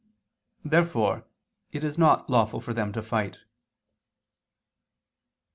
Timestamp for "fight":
3.03-3.37